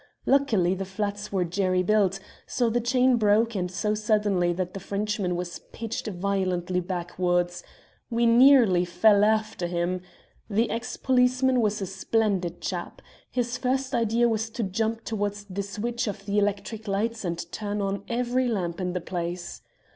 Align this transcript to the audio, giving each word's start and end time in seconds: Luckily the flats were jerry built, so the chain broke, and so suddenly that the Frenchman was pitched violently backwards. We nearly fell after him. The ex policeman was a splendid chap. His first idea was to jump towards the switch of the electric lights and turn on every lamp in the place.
Luckily 0.25 0.73
the 0.73 0.83
flats 0.83 1.31
were 1.31 1.45
jerry 1.45 1.83
built, 1.83 2.19
so 2.47 2.71
the 2.71 2.81
chain 2.81 3.17
broke, 3.17 3.53
and 3.55 3.69
so 3.69 3.93
suddenly 3.93 4.51
that 4.51 4.73
the 4.73 4.79
Frenchman 4.79 5.35
was 5.35 5.59
pitched 5.73 6.07
violently 6.07 6.79
backwards. 6.79 7.61
We 8.09 8.25
nearly 8.25 8.83
fell 8.83 9.23
after 9.23 9.67
him. 9.67 10.01
The 10.49 10.71
ex 10.71 10.97
policeman 10.97 11.61
was 11.61 11.83
a 11.83 11.85
splendid 11.85 12.61
chap. 12.61 13.03
His 13.29 13.59
first 13.59 13.93
idea 13.93 14.27
was 14.27 14.49
to 14.49 14.63
jump 14.63 15.03
towards 15.03 15.43
the 15.45 15.61
switch 15.61 16.07
of 16.07 16.25
the 16.25 16.39
electric 16.39 16.87
lights 16.87 17.23
and 17.23 17.37
turn 17.51 17.79
on 17.79 18.01
every 18.07 18.47
lamp 18.47 18.81
in 18.81 18.93
the 18.93 19.01
place. 19.01 19.61